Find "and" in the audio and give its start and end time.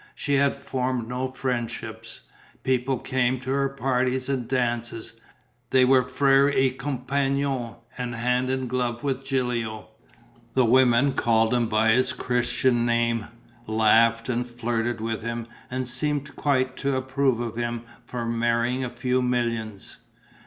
4.29-4.47, 7.99-8.15, 8.49-8.67, 14.27-14.47, 15.69-15.87